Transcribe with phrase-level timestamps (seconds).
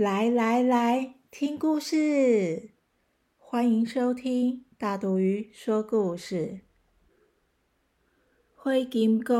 [0.00, 2.70] 来来来，听故事！
[3.36, 6.62] 欢迎收听大肚鱼说故事。
[8.54, 9.34] 灰金菇，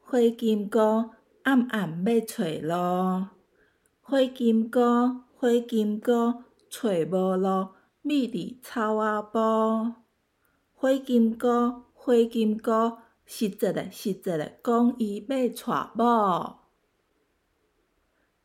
[0.00, 1.10] 灰金菇，
[1.42, 3.26] 暗暗要找路。
[4.00, 4.80] 灰金菇，
[5.36, 7.68] 灰金菇，找无路，
[8.00, 9.92] 秘伫草啊埔。
[10.72, 12.96] 灰金菇，灰金菇，
[13.26, 16.60] 实在的实在的，讲伊要娶某。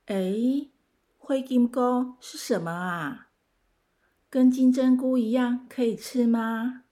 [0.08, 0.73] 诶。
[1.26, 3.30] 灰金菇是什么啊？
[4.30, 6.84] 跟金针菇一样可以吃吗？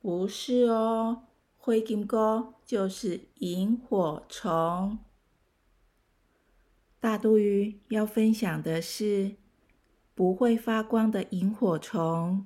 [0.00, 4.98] 不是哦，灰金菇就是萤火虫。
[6.98, 9.36] 大肚鱼要分享的是
[10.16, 12.44] 不会发光的萤火虫。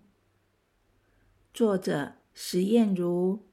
[1.54, 3.46] 作者石燕如，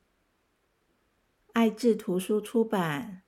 [1.53, 3.21] 爱智图书出版。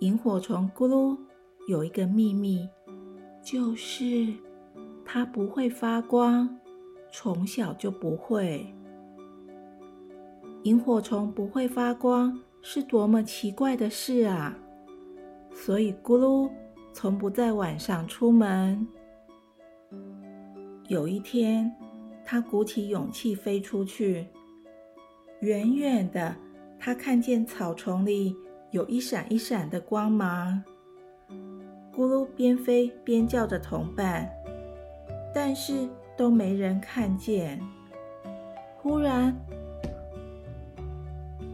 [0.00, 1.31] 萤火虫咕噜。
[1.68, 2.68] 有一个秘密，
[3.42, 4.26] 就是
[5.04, 6.48] 它不会发光，
[7.12, 8.66] 从小就不会。
[10.64, 14.56] 萤火虫不会发光是多么奇怪的事啊！
[15.52, 16.50] 所以咕噜
[16.92, 18.86] 从不在晚上出门。
[20.88, 21.72] 有一天，
[22.24, 24.26] 它鼓起勇气飞出去，
[25.40, 26.34] 远远的，
[26.78, 28.36] 它看见草丛里
[28.72, 30.62] 有一闪一闪的光芒。
[31.94, 34.30] 咕噜边飞边叫着同伴，
[35.34, 37.60] 但是都没人看见。
[38.78, 39.36] 忽然，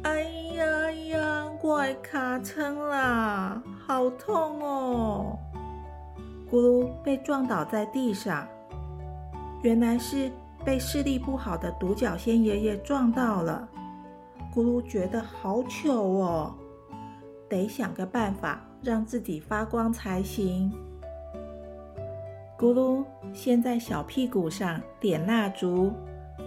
[0.04, 0.22] 哎
[0.54, 5.38] 呀呀，怪卡撑啦，好痛哦！
[6.50, 8.46] 咕噜被撞倒在地上，
[9.62, 10.30] 原来是
[10.64, 13.68] 被视力不好的独角仙爷爷撞到了。
[14.54, 16.54] 咕噜觉得好糗哦，
[17.48, 18.64] 得想个办法。
[18.80, 20.72] 让自己发光才行。
[22.56, 25.92] 咕噜先在小屁股上点蜡烛，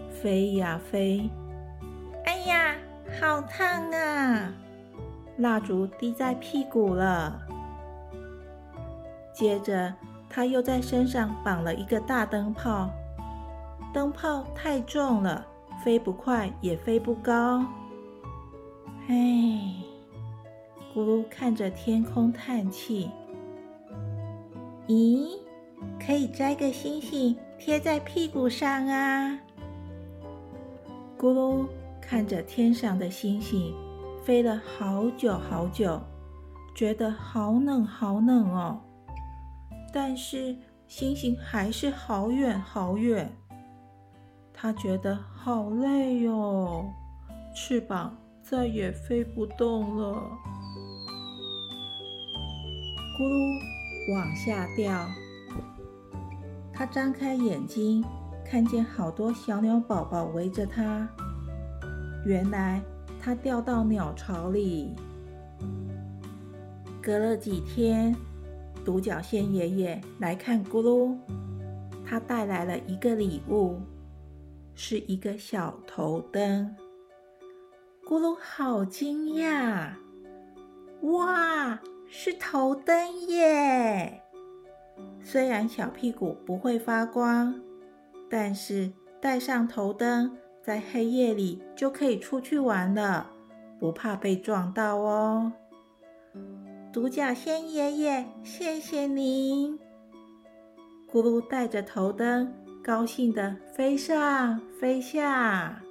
[0.10, 1.30] 飞呀飞。
[2.24, 2.76] 哎呀，
[3.20, 4.54] 好烫啊！
[5.40, 7.42] 蜡烛滴在屁股了。
[9.34, 9.94] 接着，
[10.30, 12.90] 他又在身上绑了一个大灯泡，
[13.94, 15.46] 灯泡太重了，
[15.84, 17.66] 飞不快也飞不高。
[19.10, 19.91] 唉。
[20.94, 23.10] 咕噜看着天空叹气。
[24.88, 25.38] 咦，
[26.06, 29.40] 可以摘个星星贴在屁股上啊！
[31.18, 31.66] 咕噜
[32.02, 33.74] 看着天上的星星，
[34.22, 35.98] 飞了好久好久，
[36.76, 38.82] 觉得好冷好冷哦。
[39.94, 40.58] 但是
[40.88, 43.34] 星星还是好远好远，
[44.54, 46.84] 他觉得好累哟，
[47.56, 50.22] 翅膀再也飞不动了。
[53.22, 53.62] 咕噜
[54.12, 55.08] 往下掉，
[56.74, 58.04] 他张开眼睛，
[58.44, 61.08] 看见好多小鸟宝宝围着他。
[62.26, 62.82] 原来
[63.22, 64.96] 他掉到鸟巢里。
[67.00, 68.16] 隔了几天，
[68.84, 71.16] 独角仙爷爷来看咕噜，
[72.04, 73.80] 他带来了一个礼物，
[74.74, 76.76] 是一个小头灯。
[78.04, 79.92] 咕噜好惊讶，
[81.04, 81.80] 哇！
[82.14, 84.22] 是头灯耶！
[85.22, 87.58] 虽然小屁股不会发光，
[88.30, 88.92] 但是
[89.22, 93.32] 带上头灯，在黑夜里就可以出去玩了，
[93.80, 95.54] 不怕被撞到哦。
[96.92, 99.80] 独角仙爷爷，谢谢您！
[101.10, 102.54] 咕噜带着头灯，
[102.84, 105.82] 高兴的飞上飞下。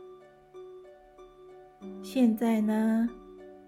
[2.02, 3.08] 现在呢，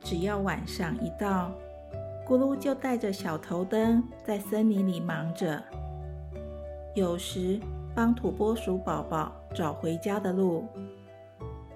[0.00, 1.50] 只要晚上一到。
[2.26, 5.62] 咕噜就带着小头灯在森林里忙着，
[6.94, 7.60] 有时
[7.94, 10.64] 帮土拨鼠宝宝找回家的路，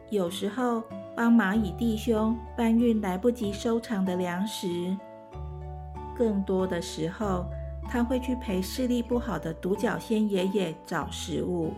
[0.08, 0.82] 有时候
[1.14, 4.96] 帮蚂蚁弟兄搬运来不及收藏的粮食，
[6.16, 7.44] 更多的时候，
[7.88, 11.72] 他会去陪视力不好的独角仙爷爷找食物。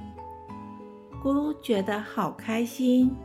[1.23, 3.17] 咕噜觉得好开心。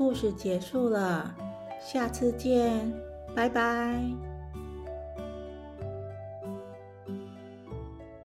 [0.00, 1.30] 故事结束了，
[1.78, 2.90] 下次见。
[3.36, 4.29] 拜拜。